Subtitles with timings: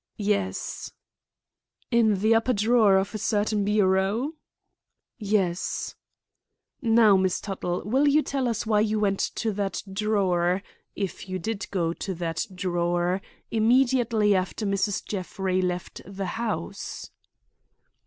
[0.17, 0.91] "Yes."
[1.91, 4.33] "In the upper drawer of a certain bureau?"
[5.19, 5.93] "Yes."
[6.81, 11.69] "Now, Miss Tuttle, will you tell us why you went to that drawer—if you did
[11.69, 15.05] go to that drawer—immediately after Mrs.
[15.05, 17.11] Jeffrey left the house?"